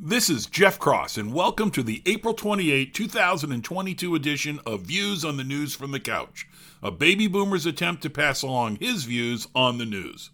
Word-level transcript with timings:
This 0.00 0.30
is 0.30 0.46
Jeff 0.46 0.78
Cross, 0.78 1.18
and 1.18 1.34
welcome 1.34 1.72
to 1.72 1.82
the 1.82 2.02
April 2.06 2.32
28, 2.32 2.94
2022 2.94 4.14
edition 4.14 4.60
of 4.64 4.82
Views 4.82 5.24
on 5.24 5.36
the 5.36 5.42
News 5.42 5.74
from 5.74 5.90
the 5.90 5.98
Couch, 5.98 6.46
a 6.80 6.92
baby 6.92 7.26
boomer's 7.26 7.66
attempt 7.66 8.02
to 8.02 8.08
pass 8.08 8.42
along 8.42 8.76
his 8.76 9.06
views 9.06 9.48
on 9.56 9.78
the 9.78 9.84
news. 9.84 10.30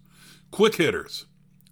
Quick 0.51 0.75
hitters. 0.75 1.25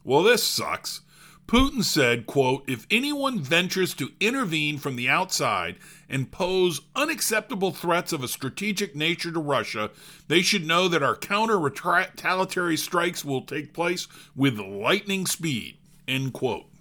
Well, 0.04 0.22
this 0.22 0.42
sucks. 0.42 1.02
Putin 1.46 1.84
said, 1.84 2.26
quote, 2.26 2.64
if 2.66 2.86
anyone 2.90 3.40
ventures 3.40 3.92
to 3.96 4.12
intervene 4.20 4.78
from 4.78 4.96
the 4.96 5.10
outside 5.10 5.76
and 6.08 6.32
pose 6.32 6.80
unacceptable 6.96 7.72
threats 7.72 8.10
of 8.14 8.24
a 8.24 8.28
strategic 8.28 8.96
nature 8.96 9.32
to 9.32 9.38
Russia, 9.38 9.90
they 10.28 10.40
should 10.40 10.66
know 10.66 10.88
that 10.88 11.02
our 11.02 11.14
counter 11.14 11.58
retaliatory 11.58 12.78
strikes 12.78 13.22
will 13.22 13.42
take 13.42 13.74
place 13.74 14.08
with 14.34 14.58
lightning 14.58 15.26
speed, 15.26 15.76
end 16.08 16.32
quote. 16.32 16.71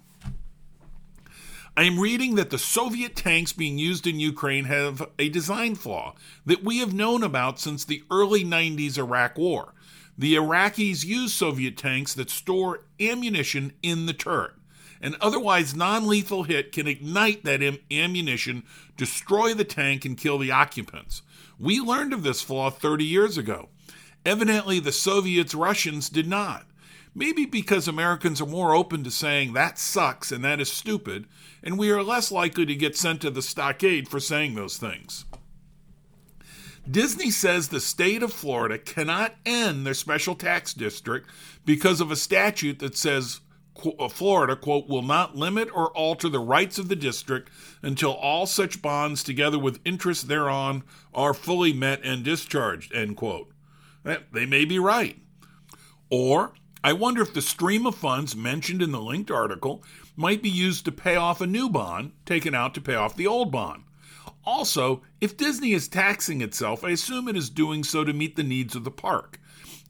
I 1.74 1.84
am 1.84 1.98
reading 1.98 2.34
that 2.34 2.50
the 2.50 2.58
Soviet 2.58 3.16
tanks 3.16 3.54
being 3.54 3.78
used 3.78 4.06
in 4.06 4.20
Ukraine 4.20 4.66
have 4.66 5.08
a 5.18 5.30
design 5.30 5.74
flaw 5.74 6.14
that 6.44 6.62
we 6.62 6.80
have 6.80 6.92
known 6.92 7.22
about 7.22 7.58
since 7.58 7.82
the 7.82 8.04
early 8.10 8.44
90s 8.44 8.98
Iraq 8.98 9.38
War. 9.38 9.72
The 10.18 10.34
Iraqis 10.34 11.02
use 11.02 11.32
Soviet 11.32 11.78
tanks 11.78 12.12
that 12.12 12.28
store 12.28 12.84
ammunition 13.00 13.72
in 13.82 14.04
the 14.04 14.12
turret. 14.12 14.52
An 15.00 15.16
otherwise 15.18 15.74
non 15.74 16.06
lethal 16.06 16.42
hit 16.42 16.72
can 16.72 16.86
ignite 16.86 17.42
that 17.44 17.62
am- 17.62 17.78
ammunition, 17.90 18.64
destroy 18.98 19.54
the 19.54 19.64
tank, 19.64 20.04
and 20.04 20.18
kill 20.18 20.36
the 20.36 20.52
occupants. 20.52 21.22
We 21.58 21.80
learned 21.80 22.12
of 22.12 22.22
this 22.22 22.42
flaw 22.42 22.68
30 22.68 23.06
years 23.06 23.38
ago. 23.38 23.70
Evidently, 24.26 24.78
the 24.78 24.92
Soviets 24.92 25.54
Russians 25.54 26.10
did 26.10 26.28
not. 26.28 26.66
Maybe 27.14 27.44
because 27.44 27.86
Americans 27.86 28.40
are 28.40 28.46
more 28.46 28.74
open 28.74 29.04
to 29.04 29.10
saying 29.10 29.52
that 29.52 29.78
sucks 29.78 30.32
and 30.32 30.42
that 30.44 30.60
is 30.60 30.72
stupid, 30.72 31.26
and 31.62 31.78
we 31.78 31.90
are 31.90 32.02
less 32.02 32.32
likely 32.32 32.64
to 32.66 32.74
get 32.74 32.96
sent 32.96 33.20
to 33.20 33.30
the 33.30 33.42
stockade 33.42 34.08
for 34.08 34.18
saying 34.18 34.54
those 34.54 34.78
things. 34.78 35.26
Disney 36.90 37.30
says 37.30 37.68
the 37.68 37.80
state 37.80 38.22
of 38.22 38.32
Florida 38.32 38.78
cannot 38.78 39.34
end 39.46 39.86
their 39.86 39.94
special 39.94 40.34
tax 40.34 40.74
district 40.74 41.28
because 41.64 42.00
of 42.00 42.10
a 42.10 42.16
statute 42.16 42.80
that 42.80 42.96
says 42.96 43.40
uh, 43.98 44.08
Florida, 44.08 44.56
quote, 44.56 44.88
will 44.88 45.02
not 45.02 45.36
limit 45.36 45.68
or 45.74 45.90
alter 45.96 46.28
the 46.28 46.40
rights 46.40 46.78
of 46.78 46.88
the 46.88 46.96
district 46.96 47.50
until 47.82 48.12
all 48.12 48.46
such 48.46 48.82
bonds, 48.82 49.22
together 49.22 49.58
with 49.58 49.80
interest 49.84 50.28
thereon, 50.28 50.82
are 51.14 51.34
fully 51.34 51.72
met 51.72 52.00
and 52.02 52.24
discharged, 52.24 52.92
end 52.94 53.16
quote. 53.16 53.50
They 54.32 54.46
may 54.46 54.64
be 54.64 54.78
right. 54.78 55.18
Or 56.10 56.52
I 56.84 56.92
wonder 56.92 57.22
if 57.22 57.32
the 57.32 57.42
stream 57.42 57.86
of 57.86 57.94
funds 57.94 58.34
mentioned 58.34 58.82
in 58.82 58.90
the 58.90 59.00
linked 59.00 59.30
article 59.30 59.84
might 60.16 60.42
be 60.42 60.50
used 60.50 60.84
to 60.84 60.92
pay 60.92 61.14
off 61.14 61.40
a 61.40 61.46
new 61.46 61.68
bond 61.68 62.12
taken 62.26 62.56
out 62.56 62.74
to 62.74 62.80
pay 62.80 62.96
off 62.96 63.16
the 63.16 63.26
old 63.26 63.52
bond. 63.52 63.84
Also, 64.44 65.02
if 65.20 65.36
Disney 65.36 65.72
is 65.72 65.86
taxing 65.86 66.40
itself, 66.40 66.82
I 66.82 66.90
assume 66.90 67.28
it 67.28 67.36
is 67.36 67.50
doing 67.50 67.84
so 67.84 68.02
to 68.02 68.12
meet 68.12 68.34
the 68.34 68.42
needs 68.42 68.74
of 68.74 68.82
the 68.82 68.90
park. 68.90 69.38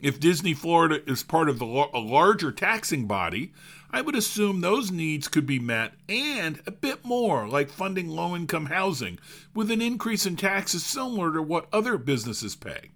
If 0.03 0.21
Disney 0.21 0.53
Florida 0.53 1.01
is 1.11 1.23
part 1.23 1.49
of 1.49 1.59
the, 1.59 1.65
a 1.65 1.99
larger 1.99 2.53
taxing 2.53 3.07
body, 3.07 3.55
I 3.91 4.03
would 4.03 4.15
assume 4.15 4.61
those 4.61 4.91
needs 4.91 5.29
could 5.29 5.47
be 5.47 5.59
met 5.59 5.95
and 6.09 6.61
a 6.67 6.71
bit 6.71 7.05
more, 7.05 7.49
like 7.49 7.71
funding 7.71 8.09
low 8.09 8.37
income 8.37 8.67
housing, 8.67 9.19
with 9.55 9.71
an 9.71 9.81
increase 9.81 10.27
in 10.27 10.37
taxes 10.37 10.85
similar 10.85 11.33
to 11.33 11.43
what 11.43 11.69
other 11.73 11.97
businesses 11.97 12.55
pay. 12.55 12.91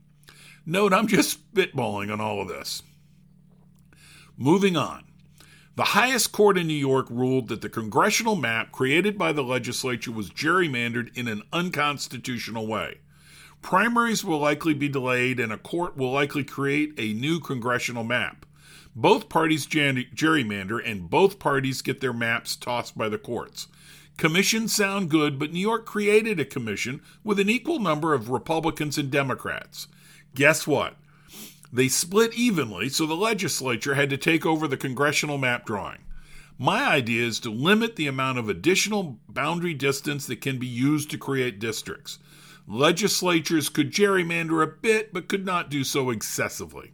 Note, 0.67 0.93
I'm 0.93 1.07
just 1.07 1.55
spitballing 1.55 2.13
on 2.13 2.21
all 2.21 2.43
of 2.43 2.49
this. 2.49 2.83
Moving 4.39 4.77
on. 4.77 5.05
The 5.77 5.85
highest 5.85 6.31
court 6.31 6.59
in 6.59 6.67
New 6.67 6.75
York 6.75 7.07
ruled 7.09 7.49
that 7.49 7.63
the 7.63 7.71
congressional 7.71 8.37
map 8.37 8.71
created 8.71 9.17
by 9.17 9.33
the 9.33 9.43
legislature 9.43 10.13
was 10.13 10.31
gerrymandered 10.31 11.17
in 11.17 11.27
an 11.27 11.43
unconstitutional 11.55 12.67
way. 12.67 12.99
Primaries 13.63 14.25
will 14.25 14.39
likely 14.39 14.75
be 14.75 14.91
delayed, 14.91 15.41
and 15.41 15.53
a 15.53 15.59
court 15.59 15.97
will 15.97 16.13
likely 16.13 16.45
create 16.45 16.93
a 16.99 17.15
new 17.15 17.41
congressional 17.41 18.05
map. 18.05 18.45
Both 18.95 19.31
parties 19.31 19.67
gerrymander, 19.67 20.81
and 20.85 21.09
both 21.09 21.39
parties 21.39 21.81
get 21.81 22.01
their 22.01 22.13
maps 22.13 22.57
tossed 22.57 22.97
by 22.97 23.09
the 23.09 23.19
courts. 23.19 23.69
Commissions 24.19 24.75
sound 24.75 25.11
good, 25.11 25.39
but 25.39 25.53
New 25.53 25.61
York 25.61 25.87
created 25.87 26.39
a 26.39 26.45
commission 26.45 27.01
with 27.25 27.39
an 27.39 27.51
equal 27.51 27.79
number 27.79 28.13
of 28.13 28.31
Republicans 28.31 28.99
and 28.99 29.11
Democrats. 29.11 29.89
Guess 30.35 30.67
what? 30.67 30.97
They 31.73 31.89
split 31.89 32.35
evenly, 32.35 32.89
so 32.89 33.07
the 33.07 33.15
legislature 33.15 33.95
had 33.95 34.11
to 34.11 34.17
take 34.17 34.47
over 34.47 34.69
the 34.69 34.77
congressional 34.77 35.39
map 35.39 35.67
drawing. 35.67 35.99
My 36.59 36.85
idea 36.85 37.27
is 37.27 37.39
to 37.41 37.51
limit 37.51 37.97
the 37.97 38.07
amount 38.07 38.39
of 38.39 38.49
additional 38.49 39.19
boundary 39.29 39.75
distance 39.75 40.27
that 40.27 40.41
can 40.41 40.59
be 40.59 40.67
used 40.67 41.11
to 41.11 41.19
create 41.19 41.59
districts. 41.59 42.19
Legislatures 42.67 43.69
could 43.69 43.93
gerrymander 43.93 44.63
a 44.63 44.67
bit, 44.67 45.13
but 45.13 45.29
could 45.29 45.45
not 45.45 45.71
do 45.71 45.85
so 45.85 46.11
excessively. 46.11 46.93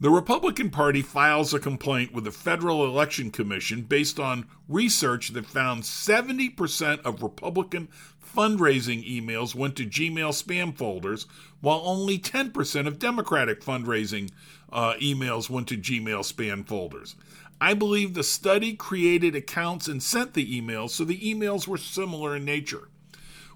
The 0.00 0.10
Republican 0.10 0.70
Party 0.70 1.02
files 1.02 1.52
a 1.52 1.58
complaint 1.58 2.12
with 2.12 2.22
the 2.22 2.30
Federal 2.30 2.84
Election 2.84 3.32
Commission 3.32 3.82
based 3.82 4.20
on 4.20 4.46
research 4.68 5.30
that 5.30 5.44
found 5.44 5.82
70% 5.82 7.00
of 7.00 7.20
Republican 7.20 7.88
fundraising 8.24 9.04
emails 9.04 9.56
went 9.56 9.74
to 9.74 9.84
Gmail 9.84 10.30
spam 10.30 10.76
folders, 10.76 11.26
while 11.60 11.82
only 11.84 12.16
10% 12.16 12.86
of 12.86 13.00
Democratic 13.00 13.60
fundraising 13.60 14.30
uh, 14.72 14.94
emails 15.00 15.50
went 15.50 15.66
to 15.66 15.76
Gmail 15.76 16.20
spam 16.20 16.64
folders. 16.64 17.16
I 17.60 17.74
believe 17.74 18.14
the 18.14 18.22
study 18.22 18.74
created 18.74 19.34
accounts 19.34 19.88
and 19.88 20.00
sent 20.00 20.34
the 20.34 20.60
emails, 20.60 20.90
so 20.90 21.04
the 21.04 21.18
emails 21.18 21.66
were 21.66 21.76
similar 21.76 22.36
in 22.36 22.44
nature. 22.44 22.88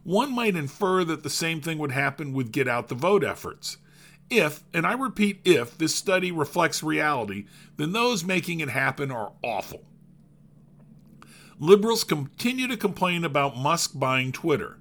One 0.03 0.35
might 0.35 0.57
infer 0.57 1.05
that 1.05 1.23
the 1.23 1.31
same 1.31 1.61
thing 1.61 1.79
would 1.79 1.93
happen 1.93 2.33
with 2.33 2.51
get 2.51 2.67
out 2.67 2.89
the 2.89 2.97
vote 2.97 3.23
efforts. 3.23 3.77
If, 4.33 4.65
and 4.73 4.87
I 4.87 4.95
repeat 4.95 5.43
if, 5.45 5.77
this 5.77 5.95
study 5.95 6.33
reflects 6.33 6.83
reality, 6.83 7.45
then 7.77 7.93
those 7.93 8.25
making 8.25 8.61
it 8.61 8.71
happen 8.71 9.11
are 9.11 9.33
awful. 9.43 9.85
Liberals 11.59 12.03
continue 12.03 12.67
to 12.67 12.79
complain 12.79 13.27
about 13.27 13.59
Musk 13.59 13.91
buying 13.95 14.33
Twitter. 14.33 14.79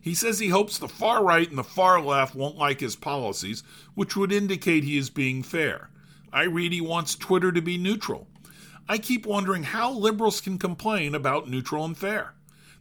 He 0.00 0.14
says 0.14 0.38
he 0.38 0.50
hopes 0.50 0.78
the 0.78 0.86
far 0.86 1.24
right 1.24 1.48
and 1.48 1.58
the 1.58 1.64
far 1.64 2.00
left 2.00 2.36
won't 2.36 2.56
like 2.56 2.78
his 2.78 2.94
policies, 2.94 3.64
which 3.96 4.16
would 4.16 4.30
indicate 4.30 4.84
he 4.84 4.96
is 4.96 5.10
being 5.10 5.42
fair. 5.42 5.90
I 6.32 6.44
read 6.44 6.72
he 6.72 6.80
wants 6.80 7.16
Twitter 7.16 7.50
to 7.50 7.60
be 7.60 7.78
neutral. 7.78 8.28
I 8.88 8.98
keep 8.98 9.26
wondering 9.26 9.64
how 9.64 9.90
liberals 9.90 10.40
can 10.40 10.58
complain 10.58 11.16
about 11.16 11.50
neutral 11.50 11.84
and 11.84 11.98
fair. 11.98 12.34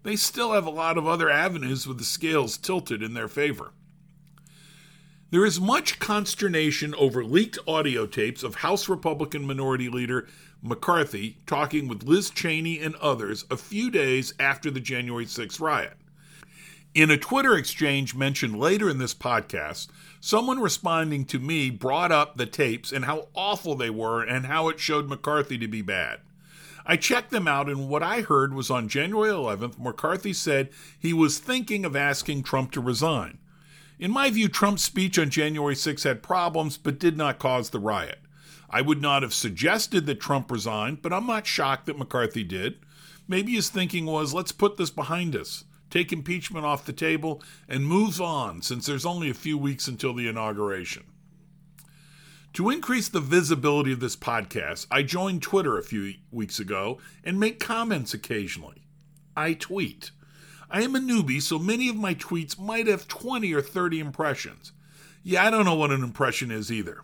They 0.04 0.18
still 0.18 0.52
have 0.52 0.68
a 0.68 0.70
lot 0.70 1.00
of 1.00 1.08
other 1.08 1.32
avenues 1.32 1.88
with 1.88 1.98
the 1.98 2.04
scales 2.04 2.60
tilted 2.60 3.02
in 3.02 3.16
their 3.16 3.28
favor. 3.28 3.74
There 5.32 5.46
is 5.46 5.62
much 5.62 5.98
consternation 5.98 6.94
over 6.96 7.24
leaked 7.24 7.58
audio 7.66 8.06
tapes 8.06 8.44
of 8.44 8.56
House 8.56 8.90
Republican 8.90 9.48
Minority 9.48 9.88
Leader 9.88 10.28
McCarthy 10.62 11.38
talking 11.48 11.88
with 11.88 12.04
Liz 12.04 12.30
Cheney 12.30 12.80
and 12.82 12.96
others 12.98 13.46
a 13.50 13.56
few 13.56 13.90
days 13.90 14.34
after 14.42 14.70
the 14.70 14.82
January 14.82 15.26
6 15.26 15.58
riot. 15.62 15.96
In 16.94 17.10
a 17.10 17.18
Twitter 17.18 17.56
exchange 17.56 18.14
mentioned 18.14 18.60
later 18.60 18.90
in 18.90 18.98
this 18.98 19.14
podcast, 19.14 19.88
someone 20.20 20.60
responding 20.60 21.24
to 21.28 21.40
me 21.40 21.70
brought 21.70 22.12
up 22.12 22.36
the 22.36 22.46
tapes 22.46 22.92
and 22.92 23.06
how 23.06 23.30
awful 23.34 23.76
they 23.76 23.90
were 23.90 24.22
and 24.22 24.48
how 24.48 24.68
it 24.68 24.82
showed 24.82 25.08
McCarthy 25.08 25.58
to 25.60 25.68
be 25.70 25.82
bad. 25.82 26.20
I 26.86 26.98
checked 26.98 27.32
them 27.32 27.48
out, 27.48 27.70
and 27.70 27.88
what 27.88 28.04
I 28.04 28.20
heard 28.20 28.54
was 28.54 28.70
on 28.70 28.90
January 28.90 29.30
11th, 29.30 29.80
McCarthy 29.80 30.34
said 30.34 30.72
he 31.00 31.14
was 31.14 31.40
thinking 31.40 31.86
of 31.86 31.96
asking 31.96 32.44
Trump 32.44 32.72
to 32.72 32.82
resign. 32.82 33.38
In 34.02 34.10
my 34.10 34.32
view, 34.32 34.50
Trump's 34.50 34.82
speech 34.82 35.20
on 35.20 35.30
January 35.30 35.76
6 35.76 36.02
had 36.02 36.24
problems 36.24 36.76
but 36.76 37.00
did 37.00 37.18
not 37.18 37.38
cause 37.38 37.70
the 37.70 37.80
riot. 37.80 38.18
I 38.68 38.82
would 38.82 39.00
not 39.00 39.22
have 39.22 39.34
suggested 39.34 40.08
that 40.08 40.20
Trump 40.20 40.50
resign, 40.50 40.98
but 41.00 41.14
I'm 41.14 41.28
not 41.28 41.46
shocked 41.46 41.86
that 41.86 42.00
McCarthy 42.00 42.44
did. 42.44 42.80
Maybe 43.28 43.52
his 43.52 43.70
thinking 43.70 44.08
was 44.08 44.34
let's 44.34 44.52
put 44.52 44.78
this 44.78 44.90
behind 44.90 45.36
us, 45.36 45.66
take 45.92 46.12
impeachment 46.12 46.66
off 46.66 46.84
the 46.84 46.94
table, 46.94 47.44
and 47.70 47.86
move 47.86 48.20
on 48.20 48.64
since 48.64 48.88
there's 48.88 49.06
only 49.06 49.30
a 49.30 49.36
few 49.36 49.56
weeks 49.56 49.88
until 49.88 50.16
the 50.16 50.28
inauguration. 50.28 51.04
To 52.54 52.72
increase 52.72 53.08
the 53.08 53.20
visibility 53.20 53.92
of 53.94 54.00
this 54.00 54.16
podcast, 54.16 54.88
I 54.90 55.04
joined 55.04 55.44
Twitter 55.44 55.78
a 55.78 55.84
few 55.84 56.16
weeks 56.32 56.60
ago 56.60 56.98
and 57.24 57.40
make 57.40 57.60
comments 57.60 58.16
occasionally. 58.16 58.82
I 59.38 59.54
tweet. 59.54 60.10
I 60.74 60.84
am 60.84 60.96
a 60.96 61.00
newbie, 61.00 61.42
so 61.42 61.60
many 61.60 61.90
of 61.90 61.98
my 61.98 62.16
tweets 62.16 62.58
might 62.58 62.88
have 62.88 63.06
20 63.10 63.54
or 63.54 63.62
30 63.62 64.00
impressions. 64.00 64.72
Yeah, 65.22 65.46
I 65.46 65.50
don't 65.50 65.66
know 65.66 65.76
what 65.76 65.92
an 65.92 66.02
impression 66.02 66.50
is 66.50 66.72
either. 66.72 67.02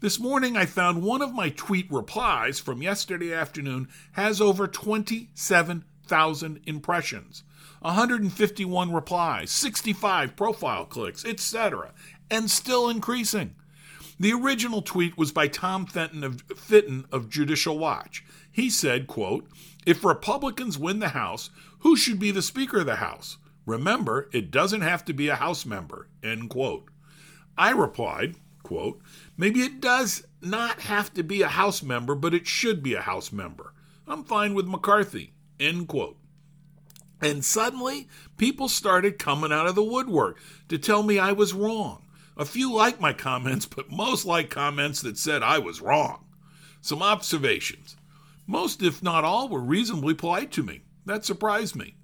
This 0.00 0.18
morning 0.18 0.56
I 0.56 0.66
found 0.66 1.04
one 1.04 1.22
of 1.22 1.32
my 1.32 1.50
tweet 1.50 1.88
replies 1.92 2.58
from 2.58 2.82
yesterday 2.82 3.32
afternoon 3.32 3.88
has 4.12 4.40
over 4.40 4.66
27,000 4.66 6.60
impressions, 6.66 7.44
151 7.82 8.92
replies, 8.92 9.52
65 9.52 10.34
profile 10.34 10.84
clicks, 10.84 11.24
etc., 11.24 11.92
and 12.28 12.50
still 12.50 12.88
increasing. 12.88 13.54
The 14.20 14.32
original 14.32 14.82
tweet 14.82 15.16
was 15.16 15.30
by 15.30 15.46
Tom 15.46 15.86
Fitton 15.86 16.24
of, 16.24 16.42
Fitton 16.56 17.06
of 17.12 17.30
Judicial 17.30 17.78
Watch. 17.78 18.24
He 18.50 18.68
said, 18.68 19.06
quote, 19.06 19.48
If 19.86 20.04
Republicans 20.04 20.76
win 20.76 20.98
the 20.98 21.10
House, 21.10 21.50
who 21.80 21.96
should 21.96 22.18
be 22.18 22.32
the 22.32 22.42
Speaker 22.42 22.80
of 22.80 22.86
the 22.86 22.96
House? 22.96 23.38
Remember, 23.64 24.28
it 24.32 24.50
doesn't 24.50 24.80
have 24.80 25.04
to 25.04 25.12
be 25.12 25.28
a 25.28 25.36
House 25.36 25.64
member, 25.64 26.08
end 26.22 26.50
quote. 26.50 26.88
I 27.56 27.70
replied, 27.70 28.34
quote, 28.62 29.00
Maybe 29.36 29.60
it 29.60 29.80
does 29.80 30.26
not 30.40 30.80
have 30.80 31.14
to 31.14 31.22
be 31.22 31.42
a 31.42 31.48
House 31.48 31.82
member, 31.82 32.14
but 32.14 32.34
it 32.34 32.46
should 32.46 32.82
be 32.82 32.94
a 32.94 33.02
House 33.02 33.30
member. 33.30 33.72
I'm 34.06 34.24
fine 34.24 34.54
with 34.54 34.66
McCarthy, 34.66 35.32
end 35.60 35.86
quote. 35.86 36.16
And 37.20 37.44
suddenly, 37.44 38.08
people 38.36 38.68
started 38.68 39.18
coming 39.18 39.52
out 39.52 39.66
of 39.66 39.74
the 39.74 39.82
woodwork 39.82 40.38
to 40.68 40.78
tell 40.78 41.02
me 41.02 41.18
I 41.18 41.32
was 41.32 41.52
wrong. 41.52 42.04
A 42.38 42.44
few 42.44 42.72
liked 42.72 43.00
my 43.00 43.12
comments, 43.12 43.66
but 43.66 43.90
most 43.90 44.24
liked 44.24 44.50
comments 44.50 45.02
that 45.02 45.18
said 45.18 45.42
I 45.42 45.58
was 45.58 45.80
wrong. 45.80 46.24
Some 46.80 47.02
observations. 47.02 47.96
Most, 48.46 48.80
if 48.80 49.02
not 49.02 49.24
all, 49.24 49.48
were 49.48 49.60
reasonably 49.60 50.14
polite 50.14 50.52
to 50.52 50.62
me. 50.62 50.82
That 51.04 51.24
surprised 51.24 51.74
me. 51.74 51.96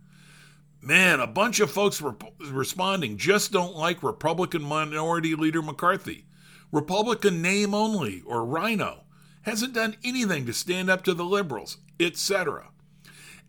Man, 0.82 1.20
a 1.20 1.26
bunch 1.26 1.60
of 1.60 1.70
folks 1.70 2.02
were 2.02 2.16
responding 2.50 3.16
just 3.16 3.52
don't 3.52 3.76
like 3.76 4.02
Republican 4.02 4.62
Minority 4.62 5.36
Leader 5.36 5.62
McCarthy. 5.62 6.26
Republican 6.72 7.40
name 7.40 7.72
only, 7.72 8.20
or 8.26 8.44
Rhino. 8.44 9.04
hasn't 9.42 9.74
done 9.74 9.96
anything 10.02 10.46
to 10.46 10.52
stand 10.52 10.90
up 10.90 11.04
to 11.04 11.14
the 11.14 11.24
liberals, 11.24 11.78
etc. 12.00 12.70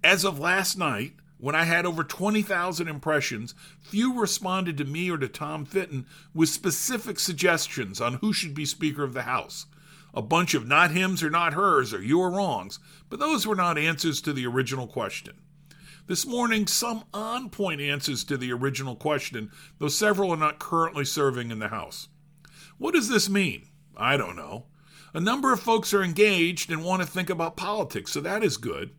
As 0.03 0.23
of 0.23 0.39
last 0.39 0.77
night, 0.77 1.13
when 1.45 1.53
I 1.53 1.65
had 1.65 1.85
over 1.85 2.03
20,000 2.03 2.87
impressions, 2.87 3.53
few 3.79 4.19
responded 4.19 4.79
to 4.79 4.83
me 4.83 5.11
or 5.11 5.17
to 5.19 5.27
Tom 5.27 5.63
Fitton 5.63 6.07
with 6.33 6.49
specific 6.49 7.19
suggestions 7.19 8.01
on 8.01 8.15
who 8.15 8.33
should 8.33 8.55
be 8.55 8.65
Speaker 8.65 9.03
of 9.03 9.13
the 9.13 9.21
House. 9.21 9.67
A 10.11 10.23
bunch 10.23 10.55
of 10.55 10.65
not 10.65 10.89
hims 10.89 11.21
or 11.21 11.29
not 11.29 11.53
hers 11.53 11.93
or 11.93 12.01
your 12.01 12.31
wrongs, 12.31 12.79
but 13.11 13.19
those 13.19 13.45
were 13.45 13.53
not 13.53 13.77
answers 13.77 14.21
to 14.21 14.33
the 14.33 14.47
original 14.47 14.87
question. 14.87 15.35
This 16.07 16.25
morning, 16.25 16.65
some 16.65 17.03
on 17.13 17.51
point 17.51 17.79
answers 17.79 18.23
to 18.23 18.37
the 18.37 18.51
original 18.51 18.95
question, 18.95 19.51
though 19.77 19.87
several 19.87 20.31
are 20.31 20.37
not 20.37 20.57
currently 20.57 21.05
serving 21.05 21.51
in 21.51 21.59
the 21.59 21.67
House. 21.67 22.07
What 22.79 22.95
does 22.95 23.07
this 23.07 23.29
mean? 23.29 23.67
I 23.95 24.17
don't 24.17 24.35
know. 24.35 24.65
A 25.13 25.19
number 25.19 25.53
of 25.53 25.59
folks 25.59 25.93
are 25.93 26.01
engaged 26.01 26.71
and 26.71 26.83
want 26.83 27.03
to 27.03 27.07
think 27.07 27.29
about 27.29 27.55
politics, 27.55 28.13
so 28.13 28.21
that 28.21 28.43
is 28.43 28.57
good. 28.57 28.95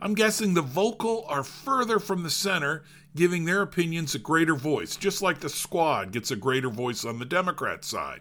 I'm 0.00 0.14
guessing 0.14 0.54
the 0.54 0.62
vocal 0.62 1.24
are 1.28 1.42
further 1.42 1.98
from 1.98 2.22
the 2.22 2.30
center, 2.30 2.84
giving 3.14 3.44
their 3.44 3.62
opinions 3.62 4.14
a 4.14 4.18
greater 4.18 4.54
voice, 4.54 4.96
just 4.96 5.22
like 5.22 5.40
the 5.40 5.48
squad 5.48 6.12
gets 6.12 6.30
a 6.30 6.36
greater 6.36 6.68
voice 6.68 7.04
on 7.04 7.18
the 7.18 7.24
Democrat 7.24 7.84
side. 7.84 8.20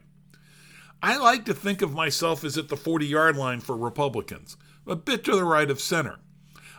I 1.01 1.17
like 1.17 1.45
to 1.45 1.53
think 1.53 1.81
of 1.81 1.93
myself 1.93 2.43
as 2.43 2.57
at 2.57 2.69
the 2.69 2.77
40 2.77 3.05
yard 3.05 3.35
line 3.37 3.59
for 3.59 3.75
Republicans, 3.75 4.57
a 4.87 4.95
bit 4.95 5.23
to 5.25 5.35
the 5.35 5.43
right 5.43 5.69
of 5.69 5.81
center. 5.81 6.19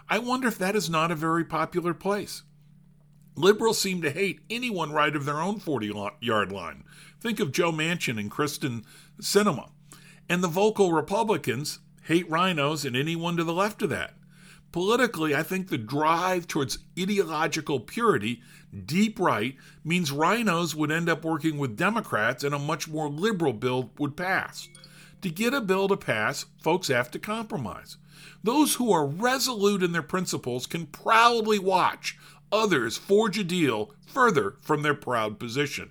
I 0.08 0.18
wonder 0.18 0.48
if 0.48 0.58
that 0.58 0.76
is 0.76 0.88
not 0.88 1.10
a 1.10 1.16
very 1.16 1.44
popular 1.44 1.92
place. 1.92 2.42
Liberals 3.34 3.78
seem 3.78 4.00
to 4.00 4.10
hate 4.10 4.40
anyone 4.48 4.92
right 4.92 5.14
of 5.14 5.26
their 5.26 5.40
own 5.40 5.60
40 5.60 5.92
yard 6.20 6.50
line. 6.50 6.84
Think 7.20 7.38
of 7.38 7.52
Joe 7.52 7.70
Manchin 7.70 8.18
and 8.18 8.30
Kyrsten 8.30 8.84
Sinema. 9.20 9.70
And 10.28 10.42
the 10.42 10.48
vocal 10.48 10.92
Republicans 10.92 11.80
hate 12.04 12.28
rhinos 12.30 12.84
and 12.84 12.96
anyone 12.96 13.36
to 13.36 13.44
the 13.44 13.52
left 13.52 13.82
of 13.82 13.90
that. 13.90 14.14
Politically, 14.72 15.34
I 15.34 15.42
think 15.42 15.68
the 15.68 15.78
drive 15.78 16.46
towards 16.46 16.78
ideological 16.98 17.80
purity, 17.80 18.42
deep 18.84 19.18
right, 19.18 19.56
means 19.84 20.12
rhinos 20.12 20.74
would 20.74 20.92
end 20.92 21.08
up 21.08 21.24
working 21.24 21.56
with 21.56 21.76
Democrats 21.76 22.44
and 22.44 22.54
a 22.54 22.58
much 22.58 22.86
more 22.86 23.08
liberal 23.08 23.52
bill 23.52 23.92
would 23.98 24.16
pass. 24.16 24.68
To 25.22 25.30
get 25.30 25.54
a 25.54 25.60
bill 25.60 25.88
to 25.88 25.96
pass, 25.96 26.44
folks 26.60 26.88
have 26.88 27.10
to 27.12 27.18
compromise. 27.18 27.96
Those 28.42 28.74
who 28.74 28.92
are 28.92 29.06
resolute 29.06 29.82
in 29.82 29.92
their 29.92 30.02
principles 30.02 30.66
can 30.66 30.86
proudly 30.86 31.58
watch 31.58 32.18
others 32.52 32.96
forge 32.96 33.38
a 33.38 33.44
deal 33.44 33.92
further 34.06 34.56
from 34.60 34.82
their 34.82 34.94
proud 34.94 35.38
position. 35.38 35.90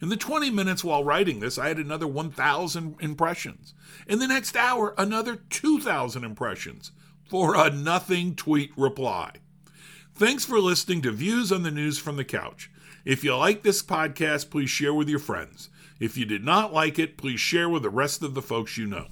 In 0.00 0.08
the 0.08 0.16
20 0.16 0.50
minutes 0.50 0.82
while 0.82 1.04
writing 1.04 1.38
this, 1.40 1.58
I 1.58 1.68
had 1.68 1.78
another 1.78 2.08
1,000 2.08 2.96
impressions. 3.00 3.72
In 4.08 4.18
the 4.18 4.26
next 4.26 4.56
hour, 4.56 4.94
another 4.98 5.36
2,000 5.36 6.24
impressions 6.24 6.90
for 7.32 7.56
a 7.56 7.70
nothing 7.70 8.34
tweet 8.34 8.70
reply. 8.76 9.32
Thanks 10.14 10.44
for 10.44 10.60
listening 10.60 11.00
to 11.00 11.10
Views 11.10 11.50
on 11.50 11.62
the 11.62 11.70
News 11.70 11.98
from 11.98 12.16
the 12.16 12.26
Couch. 12.26 12.70
If 13.06 13.24
you 13.24 13.34
like 13.34 13.62
this 13.62 13.82
podcast, 13.82 14.50
please 14.50 14.68
share 14.68 14.92
with 14.92 15.08
your 15.08 15.18
friends. 15.18 15.70
If 15.98 16.18
you 16.18 16.26
did 16.26 16.44
not 16.44 16.74
like 16.74 16.98
it, 16.98 17.16
please 17.16 17.40
share 17.40 17.70
with 17.70 17.84
the 17.84 17.88
rest 17.88 18.22
of 18.22 18.34
the 18.34 18.42
folks 18.42 18.76
you 18.76 18.86
know. 18.86 19.06